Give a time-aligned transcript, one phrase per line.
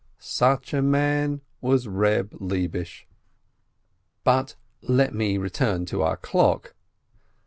[0.17, 3.05] Such a man was Reb Lebish.
[4.23, 6.73] But let me return to our clock.